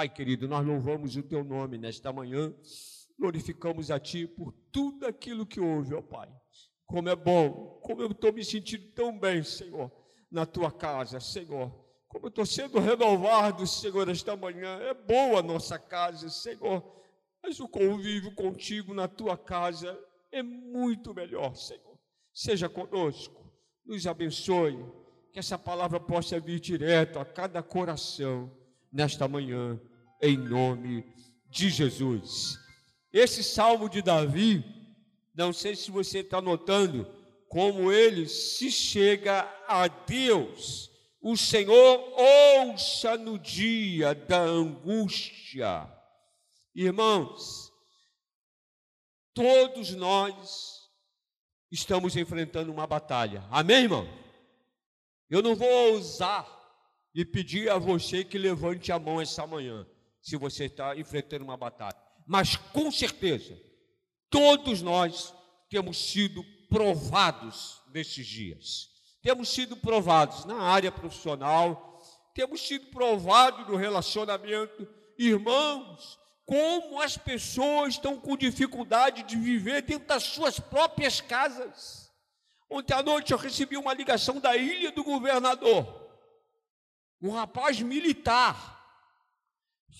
[0.00, 2.54] Pai querido, nós louvamos o teu nome nesta manhã,
[3.18, 6.26] glorificamos a ti por tudo aquilo que houve, ó Pai.
[6.86, 9.92] Como é bom, como eu estou me sentindo tão bem, Senhor,
[10.32, 11.70] na tua casa, Senhor.
[12.08, 14.78] Como eu estou sendo renovado, Senhor, esta manhã.
[14.78, 16.82] É boa a nossa casa, Senhor,
[17.42, 21.98] mas o convívio contigo na tua casa é muito melhor, Senhor.
[22.32, 23.52] Seja conosco,
[23.84, 24.82] nos abençoe,
[25.30, 28.50] que essa palavra possa vir direto a cada coração
[28.90, 29.78] nesta manhã,
[30.20, 31.04] em nome
[31.48, 32.58] de Jesus.
[33.12, 34.64] Esse salmo de Davi,
[35.34, 37.06] não sei se você está notando,
[37.48, 40.90] como ele se chega a Deus.
[41.20, 45.86] O Senhor ouça no dia da angústia.
[46.74, 47.72] Irmãos,
[49.34, 50.88] todos nós
[51.70, 53.44] estamos enfrentando uma batalha.
[53.50, 54.08] Amém, irmão?
[55.28, 56.46] Eu não vou ousar
[57.14, 59.86] e pedir a você que levante a mão essa manhã,
[60.20, 61.96] se você está enfrentando uma batalha.
[62.26, 63.58] Mas com certeza,
[64.28, 65.34] todos nós
[65.68, 68.88] temos sido provados nesses dias.
[69.22, 72.00] Temos sido provados na área profissional,
[72.34, 74.88] temos sido provados no relacionamento.
[75.18, 82.10] Irmãos, como as pessoas estão com dificuldade de viver dentro das suas próprias casas.
[82.68, 86.00] Ontem à noite eu recebi uma ligação da ilha do governador
[87.20, 88.79] um rapaz militar.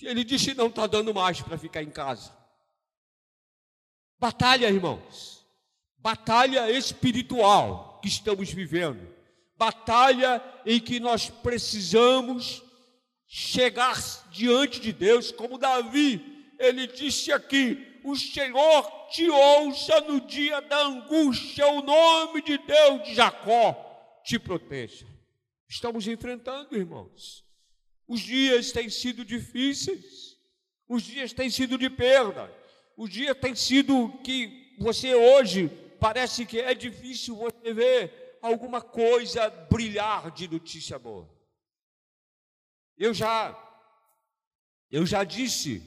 [0.02, 2.34] Ele disse: não está dando mais para ficar em casa.
[4.18, 5.44] Batalha, irmãos.
[5.98, 9.06] Batalha espiritual que estamos vivendo.
[9.56, 12.62] Batalha em que nós precisamos
[13.26, 13.98] chegar
[14.30, 20.86] diante de Deus, como Davi, ele disse aqui: O Senhor te ouça no dia da
[20.86, 25.10] angústia, o nome de Deus de Jacó te proteja
[25.70, 27.44] estamos enfrentando, irmãos.
[28.10, 30.36] Os dias têm sido difíceis,
[30.88, 32.52] os dias têm sido de perda,
[32.96, 35.68] os dias têm sido que você hoje
[36.00, 41.30] parece que é difícil você ver alguma coisa brilhar de notícia boa.
[42.98, 43.56] Eu já,
[44.90, 45.80] eu já disse,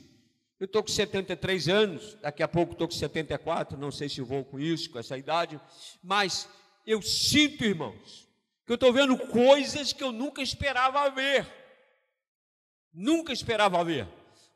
[0.62, 4.46] eu estou com 73 anos, daqui a pouco estou com 74, não sei se vou
[4.46, 5.60] com isso, com essa idade,
[6.02, 6.48] mas
[6.88, 8.30] eu sinto, irmãos,
[8.66, 11.63] que eu estou vendo coisas que eu nunca esperava ver.
[12.94, 14.08] Nunca esperava ver.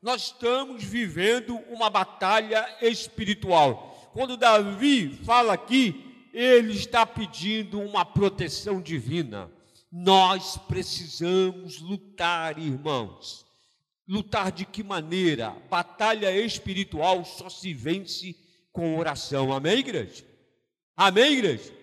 [0.01, 4.11] Nós estamos vivendo uma batalha espiritual.
[4.13, 9.51] Quando Davi fala aqui, ele está pedindo uma proteção divina.
[9.91, 13.45] Nós precisamos lutar, irmãos.
[14.07, 15.55] Lutar de que maneira?
[15.69, 18.35] Batalha espiritual só se vence
[18.71, 19.51] com oração.
[19.51, 20.23] Amém, igreja?
[20.95, 21.77] Amém, igreja?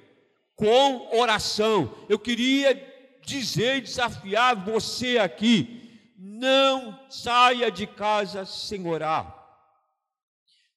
[0.56, 1.94] com oração.
[2.08, 2.74] Eu queria
[3.24, 5.83] dizer, desafiar você aqui:
[6.26, 9.42] não saia de casa sem orar.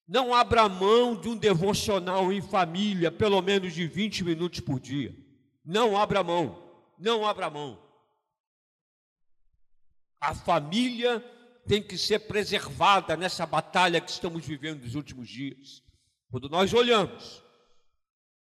[0.05, 5.15] Não abra mão de um devocional em família, pelo menos de 20 minutos por dia.
[5.63, 6.61] Não abra mão,
[6.99, 7.81] não abra mão.
[10.19, 11.19] A família
[11.65, 15.81] tem que ser preservada nessa batalha que estamos vivendo nos últimos dias.
[16.29, 17.41] Quando nós olhamos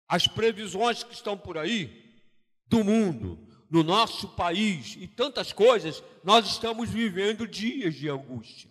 [0.08, 2.22] as previsões que estão por aí
[2.66, 8.70] do mundo, no nosso país e tantas coisas, nós estamos vivendo dias de angústia.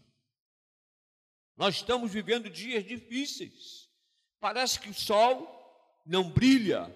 [1.57, 3.89] Nós estamos vivendo dias difíceis.
[4.39, 6.93] Parece que o sol não brilha.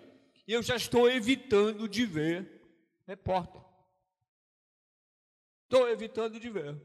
[0.47, 2.61] Eu já estou evitando de ver
[3.07, 3.61] repórter.
[5.63, 6.81] Estou evitando de ver.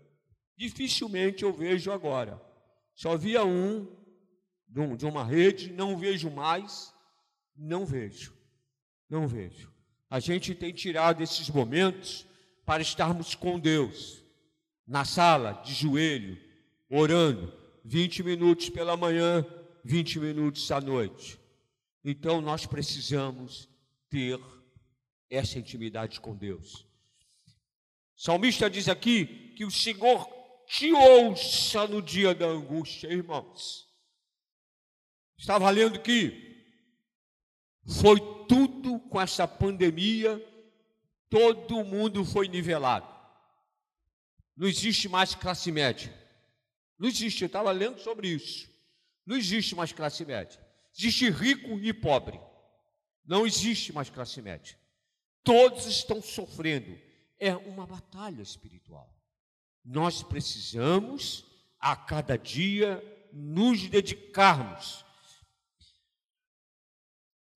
[0.56, 2.40] Dificilmente eu vejo agora.
[2.94, 4.04] Só via um
[4.68, 6.94] de uma rede, não vejo mais.
[7.56, 8.36] Não vejo,
[9.08, 9.73] não vejo.
[10.14, 12.24] A gente tem tirado esses momentos
[12.64, 14.22] para estarmos com Deus,
[14.86, 16.38] na sala, de joelho,
[16.88, 17.52] orando,
[17.84, 19.44] 20 minutos pela manhã,
[19.84, 21.36] 20 minutos à noite.
[22.04, 23.68] Então nós precisamos
[24.08, 24.38] ter
[25.28, 26.86] essa intimidade com Deus.
[28.14, 30.28] Salmista diz aqui que o Senhor
[30.68, 33.88] te ouça no dia da angústia, irmãos.
[35.36, 36.53] Estava lendo que
[37.86, 40.42] foi tudo com essa pandemia,
[41.28, 43.08] todo mundo foi nivelado.
[44.56, 46.12] Não existe mais classe média.
[46.98, 48.70] Não existe, eu estava lendo sobre isso.
[49.26, 50.60] Não existe mais classe média.
[50.96, 52.40] Existe rico e pobre.
[53.24, 54.78] Não existe mais classe média.
[55.42, 56.98] Todos estão sofrendo.
[57.38, 59.12] É uma batalha espiritual.
[59.84, 61.44] Nós precisamos,
[61.78, 63.02] a cada dia,
[63.32, 65.03] nos dedicarmos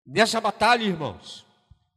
[0.06, 1.46] Nessa batalha, irmãos,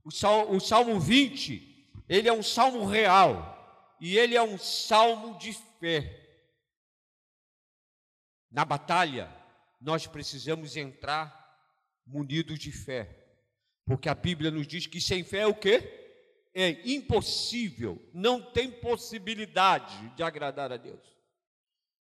[0.02, 5.38] o Salmo, o Salmo 20, ele é um salmo real e ele é um salmo
[5.38, 6.26] de fé.
[8.50, 9.30] Na batalha,
[9.78, 11.36] nós precisamos entrar
[12.06, 13.14] munidos de fé.
[13.84, 15.94] Porque a Bíblia nos diz que sem fé é o quê?
[16.54, 21.16] É impossível, não tem possibilidade de agradar a Deus.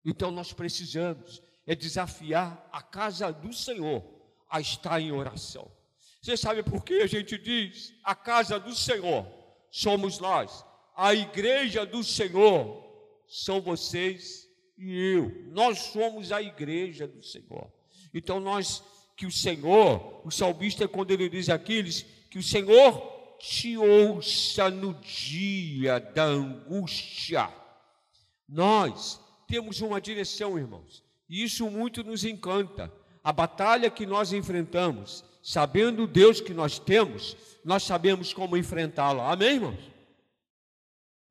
[0.03, 4.03] Então nós precisamos é desafiar a casa do Senhor
[4.49, 5.71] a estar em oração.
[6.23, 9.27] Você sabe por que a gente diz a casa do Senhor
[9.69, 10.63] somos nós,
[10.95, 12.81] a igreja do Senhor
[13.27, 14.47] são vocês
[14.77, 15.29] e eu.
[15.47, 17.69] Nós somos a igreja do Senhor.
[18.13, 18.81] Então nós
[19.17, 24.93] que o Senhor, o salmista quando ele diz diz que o Senhor te ouça no
[25.01, 27.53] dia da angústia.
[28.47, 32.89] Nós temos uma direção, irmãos, e isso muito nos encanta.
[33.23, 39.31] A batalha que nós enfrentamos, sabendo o Deus que nós temos, nós sabemos como enfrentá-la.
[39.31, 39.93] Amém, irmãos?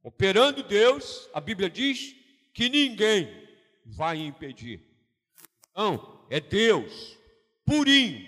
[0.03, 2.15] Operando Deus, a Bíblia diz
[2.55, 3.29] que ninguém
[3.85, 4.81] vai impedir.
[5.77, 7.17] Não, é Deus
[7.65, 8.27] purinho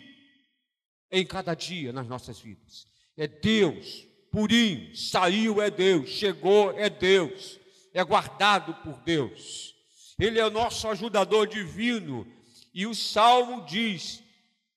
[1.10, 2.87] em cada dia nas nossas vidas.
[3.17, 7.60] É Deus purinho, saiu é Deus, chegou é Deus,
[7.93, 9.72] é guardado por Deus.
[10.19, 12.26] Ele é o nosso ajudador divino.
[12.75, 14.23] E o salmo diz: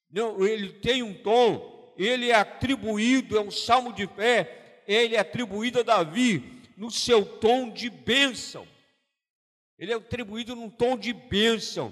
[0.10, 5.20] não, ele tem um tom, ele é atribuído, é um salmo de fé, ele é
[5.20, 8.68] atribuído a Davi no seu tom de bênção.
[9.78, 11.92] Ele é atribuído num tom de bênção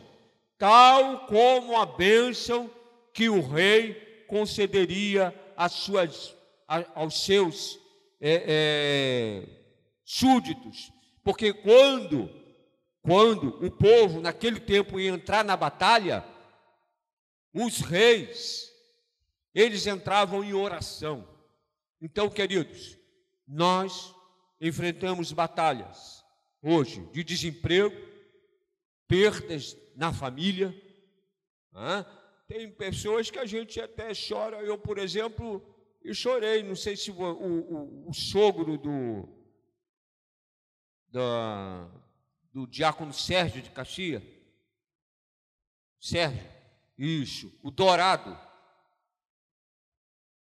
[0.58, 2.70] tal como a bênção
[3.14, 3.94] que o rei
[4.28, 5.34] concederia
[5.70, 6.36] suas,
[6.68, 7.80] aos seus
[8.20, 9.50] é, é,
[10.04, 10.92] súditos.
[11.24, 12.30] Porque quando,
[13.06, 16.26] quando o povo naquele tempo ia entrar na batalha,
[17.54, 18.70] os reis,
[19.54, 21.28] eles entravam em oração.
[22.02, 22.98] Então, queridos,
[23.48, 24.14] nós
[24.60, 26.26] enfrentamos batalhas
[26.62, 27.96] hoje de desemprego,
[29.08, 30.74] perdas na família.
[31.72, 32.06] Né?
[32.48, 34.58] Tem pessoas que a gente até chora.
[34.64, 35.64] Eu, por exemplo,
[36.04, 36.64] eu chorei.
[36.64, 39.30] Não sei se o, o, o sogro do,
[41.08, 41.88] da,
[42.56, 44.24] do diácono Sérgio de Caxias.
[46.00, 46.42] Sérgio,
[46.98, 48.40] isso, o Dourado.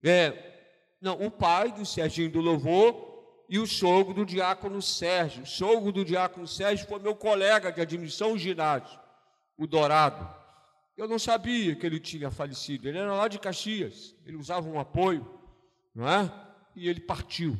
[0.03, 5.43] É, não, o pai do Serginho do Louvor e o sogro do diácono Sérgio.
[5.43, 8.99] O sogro do diácono Sérgio foi meu colega de admissão ao ginásio
[9.57, 10.29] o Dourado.
[10.97, 12.89] Eu não sabia que ele tinha falecido.
[12.89, 14.13] Ele era lá de Caxias.
[14.25, 15.25] Ele usava um apoio,
[15.95, 16.29] não é?
[16.75, 17.57] E ele partiu.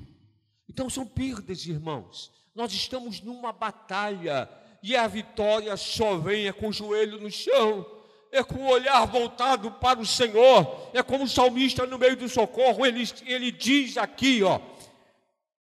[0.68, 2.40] Então são perdas, irmãos.
[2.53, 4.50] Nós estamos numa batalha
[4.83, 7.86] e a vitória só vem é com o joelho no chão,
[8.31, 10.89] é com o olhar voltado para o Senhor.
[10.94, 14.59] É como o salmista no meio do socorro, ele, ele diz aqui, ó,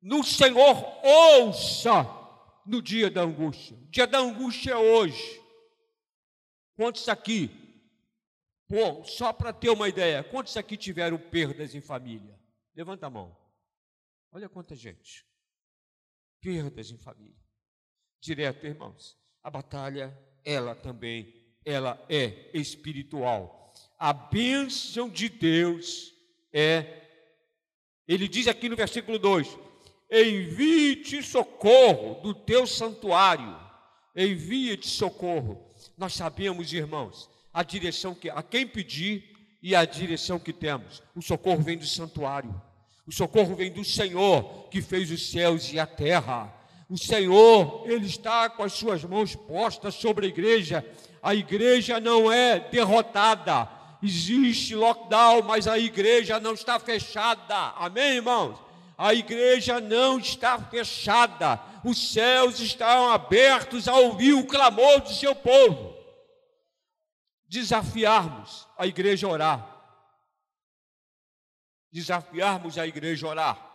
[0.01, 2.09] no Senhor ouça
[2.65, 3.77] no dia da angústia.
[3.77, 5.41] O dia da angústia é hoje.
[6.75, 7.51] Quantos aqui,
[8.67, 12.39] pô, só para ter uma ideia, quantos aqui tiveram perdas em família?
[12.75, 13.37] Levanta a mão.
[14.33, 15.27] Olha quanta gente.
[16.43, 17.41] Perdas em família.
[18.21, 19.17] Direto, irmãos.
[19.43, 21.33] A batalha, ela também,
[21.65, 23.73] ela é espiritual.
[23.97, 26.13] A bênção de Deus
[26.53, 27.01] é.
[28.07, 29.57] Ele diz aqui no versículo 2:
[30.11, 33.57] Envie-te socorro do teu santuário.
[34.15, 35.73] Envia-te socorro.
[35.97, 41.03] Nós sabemos, irmãos, a direção que a quem pedir e a direção que temos.
[41.15, 42.61] O socorro vem do santuário.
[43.07, 46.53] O socorro vem do Senhor que fez os céus e a terra.
[46.89, 50.85] O Senhor, ele está com as suas mãos postas sobre a igreja.
[51.23, 53.69] A igreja não é derrotada.
[54.03, 57.73] Existe lockdown, mas a igreja não está fechada.
[57.77, 58.59] Amém, irmãos?
[58.97, 61.61] A igreja não está fechada.
[61.85, 65.97] Os céus estão abertos a ouvir o clamor do seu povo.
[67.49, 69.72] Desafiarmos a igreja a orar.
[71.93, 73.73] Desafiarmos a igreja a orar.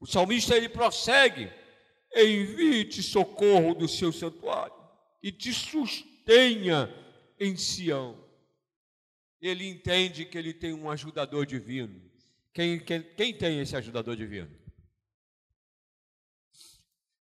[0.00, 1.52] O salmista ele prossegue:
[2.14, 4.74] envie-te socorro do seu santuário
[5.22, 6.88] e te sustenha
[7.38, 8.22] em Sião.
[9.40, 12.10] Ele entende que ele tem um ajudador divino.
[12.52, 14.50] Quem, quem, quem tem esse ajudador divino?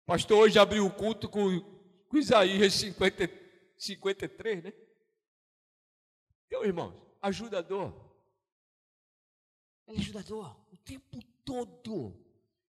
[0.05, 1.61] Pastor hoje abriu o culto com,
[2.09, 3.31] com Isaías 50,
[3.79, 4.73] 53, né?
[6.47, 8.10] Então, irmãos, ajudador.
[9.91, 12.17] Ele é ajudador o tempo todo.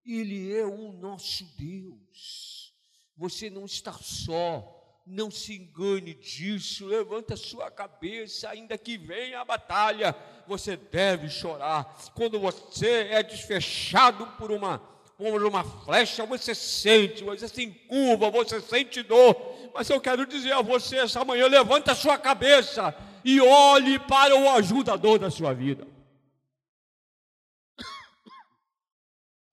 [0.05, 2.73] Ele é o nosso Deus.
[3.15, 4.77] Você não está só.
[5.05, 6.87] Não se engane disso.
[6.87, 10.15] Levanta sua cabeça, ainda que venha a batalha
[10.47, 11.95] você deve chorar.
[12.13, 14.81] Quando você é desfechado por uma,
[15.17, 19.35] como uma flecha, você sente, você se encurva, você sente dor.
[19.73, 24.35] Mas eu quero dizer a você essa manhã: levanta a sua cabeça e olhe para
[24.35, 25.87] o ajudador da sua vida.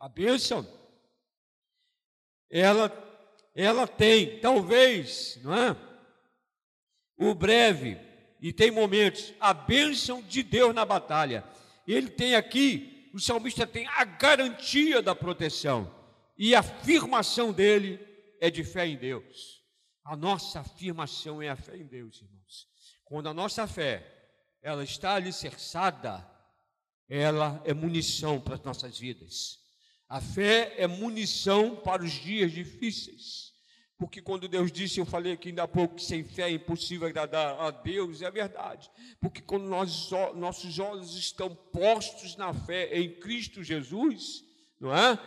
[0.00, 0.66] A bênção,
[2.50, 2.92] ela,
[3.54, 5.76] ela tem, talvez, não é?
[7.16, 7.98] O breve,
[8.40, 11.44] e tem momentos, a bênção de Deus na batalha.
[11.86, 15.92] Ele tem aqui, o salmista tem a garantia da proteção,
[16.36, 17.98] e a afirmação dele
[18.40, 19.64] é de fé em Deus.
[20.04, 22.68] A nossa afirmação é a fé em Deus, irmãos.
[23.04, 24.14] Quando a nossa fé
[24.62, 26.24] ela está alicerçada,
[27.08, 29.58] ela é munição para as nossas vidas.
[30.08, 33.52] A fé é munição para os dias difíceis.
[33.98, 37.08] Porque quando Deus disse, eu falei aqui ainda há pouco, que sem fé é impossível
[37.08, 38.88] agradar a Deus, é verdade.
[39.20, 44.44] Porque quando nós, nossos olhos estão postos na fé em Cristo Jesus,
[44.80, 45.18] não é?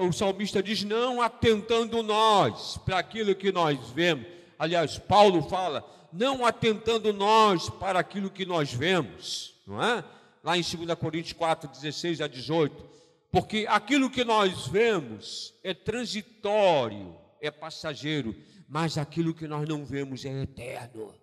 [0.00, 4.26] O salmista diz, não atentando nós para aquilo que nós vemos.
[4.58, 10.04] Aliás, Paulo fala, não atentando nós para aquilo que nós vemos, não é?
[10.42, 12.99] Lá em 2 Coríntios 4, 16 a 18
[13.30, 18.34] porque aquilo que nós vemos é transitório, é passageiro,
[18.68, 21.14] mas aquilo que nós não vemos é eterno.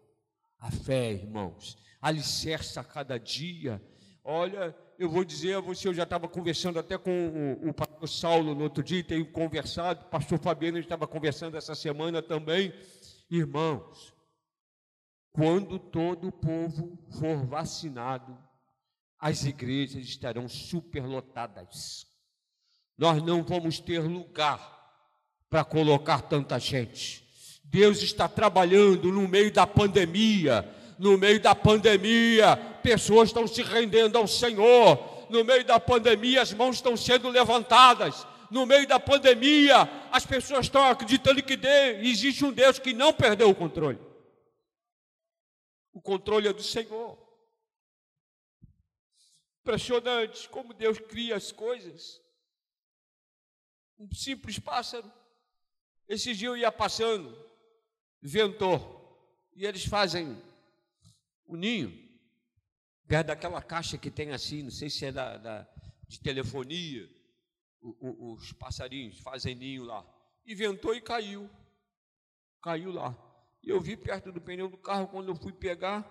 [0.59, 3.81] A fé, irmãos, alicerça a cada dia.
[4.23, 8.09] Olha, eu vou dizer a você, eu já estava conversando até com o, o pastor
[8.09, 12.73] Saulo no outro dia, tenho conversado, o pastor Fabiano estava conversando essa semana também.
[13.29, 14.13] Irmãos,
[15.31, 18.37] quando todo o povo for vacinado,
[19.19, 22.05] as igrejas estarão superlotadas.
[22.97, 24.75] Nós não vamos ter lugar
[25.50, 27.25] para colocar tanta gente.
[27.63, 30.74] Deus está trabalhando no meio da pandemia.
[30.97, 35.27] No meio da pandemia, pessoas estão se rendendo ao Senhor.
[35.29, 38.25] No meio da pandemia, as mãos estão sendo levantadas.
[38.50, 41.59] No meio da pandemia, as pessoas estão acreditando que
[42.01, 44.00] existe um Deus que não perdeu o controle.
[45.93, 47.26] O controle é do Senhor.
[49.67, 52.21] Impressionante como Deus cria as coisas.
[54.00, 55.12] Um simples pássaro.
[56.07, 57.38] Esse dia eu ia passando,
[58.21, 58.79] ventou,
[59.53, 60.41] e eles fazem
[61.45, 61.91] o um ninho,
[63.05, 65.67] perto daquela caixa que tem assim, não sei se é da, da
[66.07, 67.05] de telefonia,
[67.81, 70.05] o, o, os passarinhos fazem ninho lá.
[70.45, 71.50] E ventou e caiu.
[72.62, 73.13] Caiu lá.
[73.62, 76.09] E eu vi perto do pneu do carro quando eu fui pegar,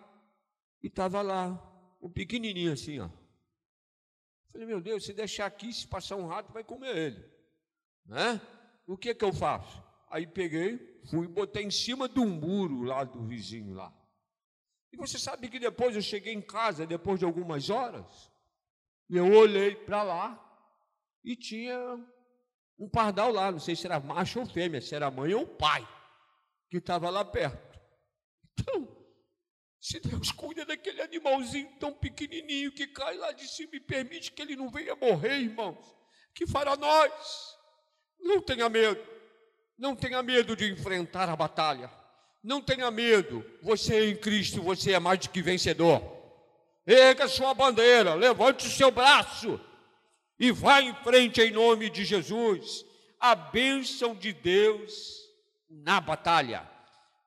[0.83, 1.59] e estava lá,
[2.03, 3.09] um pequenininho assim, ó.
[4.57, 7.23] Falei, meu Deus, se deixar aqui, se passar um rato, vai comer ele.
[8.07, 8.41] Né?
[8.87, 9.85] O que que eu faço?
[10.09, 13.93] Aí peguei, fui e botei em cima de um muro lá do vizinho lá.
[14.91, 18.33] E você sabe que depois eu cheguei em casa, depois de algumas horas,
[19.11, 20.43] eu olhei para lá
[21.23, 21.79] e tinha
[22.79, 25.87] um pardal lá, não sei se era macho ou fêmea, se era mãe ou pai,
[26.71, 27.79] que estava lá perto.
[28.59, 28.96] Então,
[29.87, 34.43] se Deus cuida daquele animalzinho tão pequenininho que cai lá de cima e permite que
[34.43, 35.79] ele não venha morrer, irmãos,
[36.35, 37.57] que fará nós?
[38.19, 39.01] Não tenha medo,
[39.79, 41.89] não tenha medo de enfrentar a batalha,
[42.43, 46.03] não tenha medo, você é em Cristo, você é mais do que vencedor.
[46.85, 49.61] Erga sua bandeira, levante o seu braço
[50.37, 52.85] e vá em frente em nome de Jesus.
[53.21, 55.31] A bênção de Deus
[55.71, 56.76] na batalha.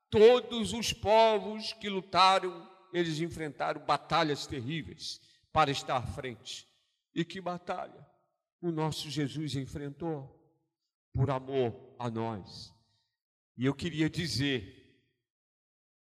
[0.09, 6.67] Todos os povos que lutaram, eles enfrentaram batalhas terríveis para estar à frente.
[7.13, 8.07] E que batalha
[8.61, 10.35] o nosso Jesus enfrentou
[11.13, 12.73] por amor a nós.
[13.57, 14.79] E eu queria dizer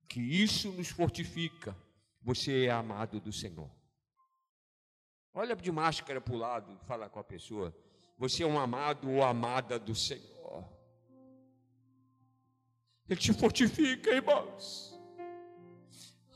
[0.07, 1.75] que isso nos fortifica.
[2.21, 3.69] Você é amado do Senhor.
[5.33, 7.75] Olha de máscara para o lado, fala com a pessoa.
[8.17, 10.69] Você é um amado ou amada do Senhor.
[13.11, 14.97] Ele te fortifica, irmãos.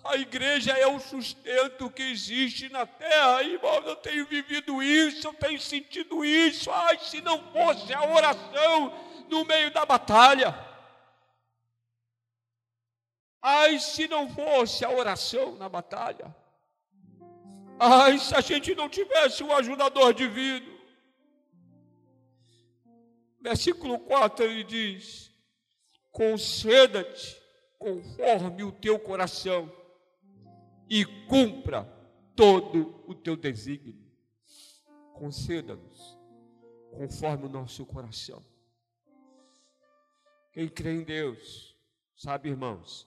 [0.03, 3.85] A igreja é o sustento que existe na terra, irmãos.
[3.85, 6.69] Eu tenho vivido isso, eu tenho sentido isso.
[6.69, 8.93] Ai, se não fosse a oração
[9.29, 10.53] no meio da batalha.
[13.41, 16.35] Ai, se não fosse a oração na batalha.
[17.79, 20.77] Ai, se a gente não tivesse um ajudador divino.
[23.39, 25.33] Versículo 4 ele diz:
[26.15, 27.37] conceda-te
[27.77, 29.69] conforme o teu coração
[30.89, 31.83] e cumpra
[32.33, 34.09] todo o teu desígnio.
[35.13, 36.17] Conceda-nos
[36.91, 38.41] conforme o nosso coração.
[40.53, 41.75] Quem crê em Deus,
[42.15, 43.05] sabe, irmãos,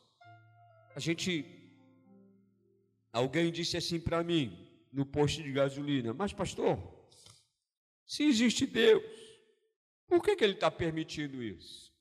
[0.95, 1.47] a gente,
[3.11, 6.79] alguém disse assim para mim, no posto de gasolina, mas pastor,
[8.05, 9.03] se existe Deus,
[10.09, 11.93] Por que, que ele está permitindo isso?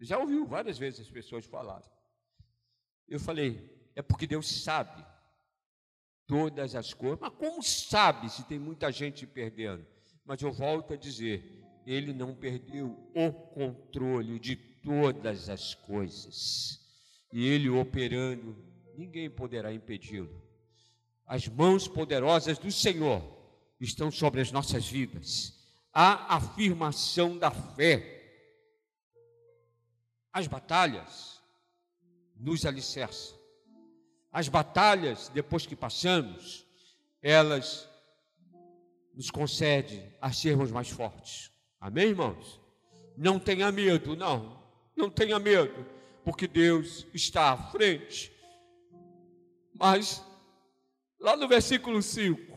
[0.00, 1.88] Já ouviu várias vezes as pessoas falarem.
[3.08, 5.04] Eu falei, é porque Deus sabe
[6.26, 7.18] todas as coisas.
[7.20, 9.86] Mas como sabe se tem muita gente perdendo?
[10.24, 16.80] Mas eu volto a dizer, ele não perdeu o controle de todas as coisas.
[17.32, 18.56] E ele operando,
[18.96, 20.42] ninguém poderá impedi-lo.
[21.26, 23.22] As mãos poderosas do Senhor
[23.80, 25.54] estão sobre as nossas vidas.
[25.92, 28.19] A afirmação da fé.
[30.32, 31.42] As batalhas
[32.36, 33.38] nos alicerçam.
[34.32, 36.66] As batalhas, depois que passamos,
[37.20, 37.88] elas
[39.14, 41.50] nos concedem a sermos mais fortes.
[41.80, 42.60] Amém, irmãos?
[43.16, 44.60] Não tenha medo, não.
[44.96, 45.86] Não tenha medo,
[46.24, 48.32] porque Deus está à frente.
[49.74, 50.24] Mas,
[51.18, 52.50] lá no versículo 5,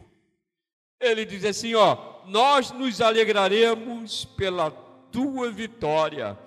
[0.99, 4.71] ele diz assim: Ó, nós nos alegraremos pela
[5.11, 6.37] tua vitória,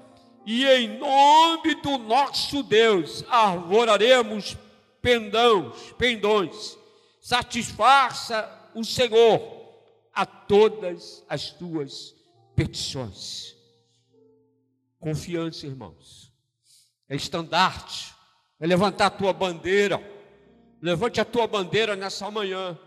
[0.47, 4.57] e em nome do nosso Deus arvoraremos
[5.03, 6.79] pendões, pendões.
[7.21, 9.43] Satisfaça o Senhor
[10.15, 12.15] a todas as tuas
[12.55, 13.57] petições.
[15.01, 16.33] Confiança, irmãos,
[17.09, 18.15] é estandarte,
[18.61, 20.01] é levantar a tua bandeira.
[20.81, 22.79] Levante a tua bandeira nessa manhã.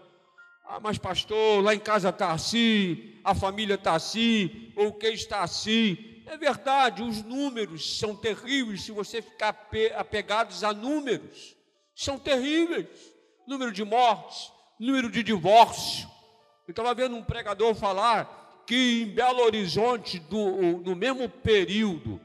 [0.65, 5.41] Ah, mas pastor, lá em casa está assim, a família está assim, ou quem está
[5.41, 6.08] assim.
[6.29, 9.67] É verdade, os números são terríveis se você ficar
[9.97, 11.55] apegados a números.
[11.95, 12.87] São terríveis.
[13.47, 16.07] Número de mortes, número de divórcio.
[16.67, 22.21] Eu estava vendo um pregador falar que em Belo Horizonte, do, no mesmo período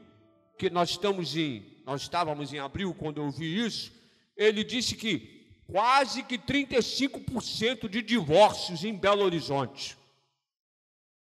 [0.55, 3.91] que nós estamos em, nós estávamos em abril quando eu vi isso,
[4.37, 9.97] ele disse que quase que 35% de divórcios em Belo Horizonte.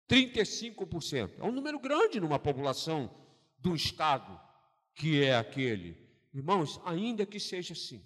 [0.08, 1.32] 35%.
[1.38, 3.10] É um número grande numa população
[3.64, 4.38] um estado
[4.94, 5.96] que é aquele.
[6.34, 8.04] Irmãos, ainda que seja assim,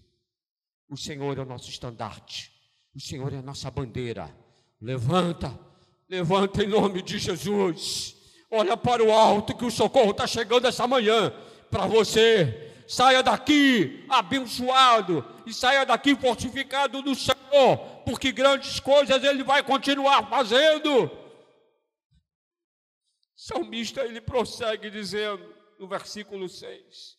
[0.88, 2.52] o Senhor é o nosso estandarte,
[2.94, 4.32] o Senhor é a nossa bandeira.
[4.80, 5.68] Levanta
[6.08, 8.16] Levanta em nome de Jesus.
[8.50, 11.30] Olha para o alto que o socorro está chegando essa manhã
[11.70, 12.72] para você.
[12.88, 20.30] Saia daqui abençoado e saia daqui fortificado no Senhor, porque grandes coisas Ele vai continuar
[20.30, 21.11] fazendo.
[23.40, 27.16] Salmista ele prossegue dizendo no versículo 6: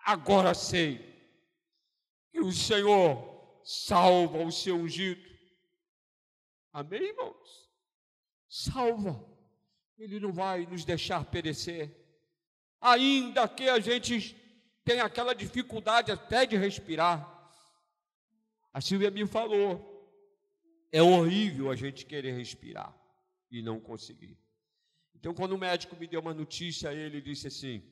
[0.00, 0.98] Agora sei
[2.30, 5.30] que o Senhor salva o seu ungido.
[6.72, 7.70] Amém, irmãos?
[8.50, 9.24] salva.
[9.96, 11.96] Ele não vai nos deixar perecer.
[12.80, 14.36] Ainda que a gente
[14.84, 17.38] tenha aquela dificuldade até de respirar.
[18.72, 19.86] A Silvia me falou,
[20.90, 22.96] é horrível a gente querer respirar
[23.50, 24.39] e não conseguir.
[25.20, 27.82] Então, quando o médico me deu uma notícia, ele disse assim: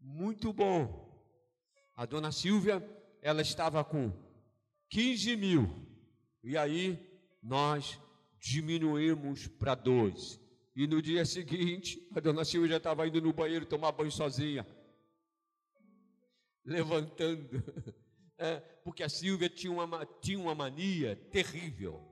[0.00, 1.12] muito bom.
[1.94, 2.82] A dona Silvia,
[3.20, 4.10] ela estava com
[4.88, 5.86] 15 mil.
[6.42, 6.98] E aí,
[7.42, 8.00] nós
[8.40, 10.40] diminuímos para 12.
[10.74, 14.66] E no dia seguinte, a dona Silvia já estava indo no banheiro tomar banho sozinha.
[16.64, 17.62] Levantando.
[18.36, 22.02] É, porque a Silvia tinha uma, tinha uma mania terrível.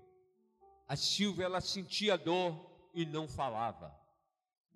[0.86, 3.92] A Silvia, ela sentia dor e não falava.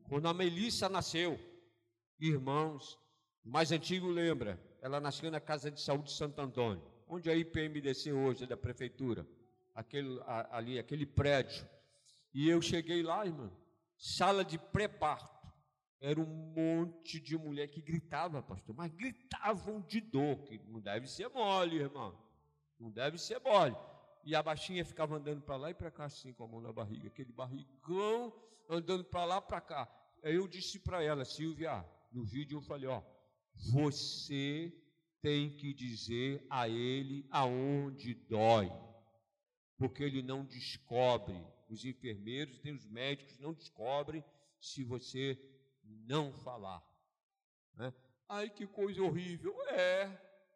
[0.09, 1.39] Quando a Melissa nasceu,
[2.21, 2.99] irmãos,
[3.45, 8.13] mais antigo lembra, ela nasceu na Casa de Saúde de Santo Antônio, onde a IPMDC
[8.13, 9.27] hoje é da prefeitura
[9.77, 11.69] aquele, ali, aquele prédio.
[12.33, 13.53] E eu cheguei lá, irmão,
[13.97, 15.37] sala de pré-parto.
[16.01, 21.07] Era um monte de mulher que gritava, pastor, mas gritavam de dor, que não deve
[21.07, 22.17] ser mole, irmão.
[22.79, 23.77] Não deve ser mole.
[24.27, 26.73] E a baixinha ficava andando para lá e para cá, assim, com a mão na
[26.73, 28.31] barriga, aquele barrigão
[28.69, 29.89] andando para lá para cá.
[30.23, 33.01] Aí eu disse para ela, Silvia, no vídeo eu falei: Ó,
[33.73, 34.71] você
[35.23, 38.71] tem que dizer a ele aonde dói
[39.77, 41.37] porque ele não descobre,
[41.69, 44.25] os enfermeiros e os médicos não descobrem
[44.61, 45.39] se você
[45.83, 46.83] não falar.
[47.75, 47.93] Né?
[48.29, 49.55] Ai, que coisa horrível.
[49.69, 50.11] É,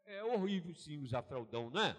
[0.06, 1.96] é horrível sim usar fraldão, não é?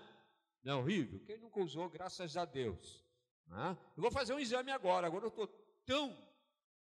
[0.64, 1.20] Não é horrível?
[1.26, 3.04] Quem nunca usou, graças a Deus.
[3.48, 3.78] Né?
[3.96, 5.48] Eu vou fazer um exame agora, agora eu estou
[5.86, 6.16] tão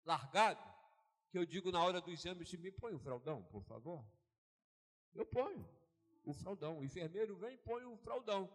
[0.05, 0.63] largado
[1.31, 4.05] que eu digo na hora do exame, se me põe o fraldão, por favor.
[5.15, 5.67] Eu ponho
[6.25, 6.79] o fraldão.
[6.79, 8.51] O enfermeiro vem e põe o fraldão.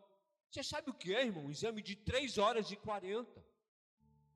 [0.49, 1.45] Você sabe o que é, irmão?
[1.45, 3.45] Um exame de 3 horas e 40.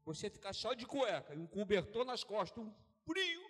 [0.03, 2.73] Você ficar só de cueca e um cobertor nas costas, um
[3.05, 3.41] frio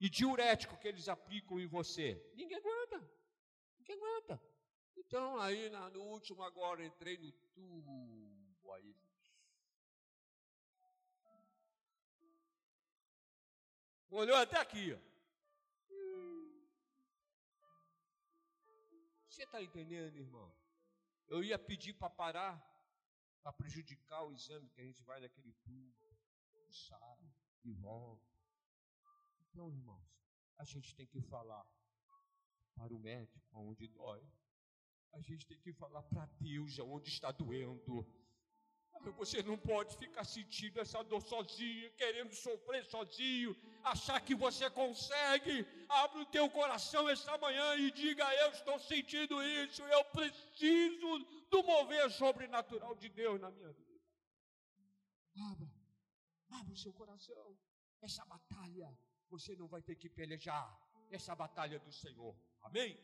[0.00, 2.20] e diurético que eles aplicam em você.
[2.34, 3.10] Ninguém aguenta.
[3.78, 4.42] Ninguém aguenta.
[4.96, 8.96] Então, aí no último agora entrei no tubo aí.
[14.10, 14.94] Olhou até aqui.
[14.94, 15.16] Ó.
[19.28, 20.50] Você está entendendo, irmão?
[21.28, 22.58] Eu ia pedir para parar,
[23.42, 26.16] para prejudicar o exame que a gente vai naquele tubo,
[26.70, 27.18] sai
[27.62, 28.24] e volta.
[29.40, 30.08] Então, irmãos,
[30.56, 31.66] a gente tem que falar
[32.74, 34.26] para o médico onde dói.
[35.12, 38.06] A gente tem que falar para Deus onde está doendo.
[39.16, 45.66] Você não pode ficar sentindo essa dor sozinho, querendo sofrer sozinho, achar que você consegue.
[45.88, 51.18] Abre o teu coração esta manhã e diga: Eu estou sentindo isso, eu preciso
[51.50, 54.00] do mover sobrenatural de Deus na minha vida.
[55.50, 55.70] Abra,
[56.50, 57.56] abra o seu coração.
[58.02, 58.96] Essa batalha
[59.28, 60.78] você não vai ter que pelejar,
[61.10, 62.36] essa batalha do Senhor.
[62.62, 62.98] Amém?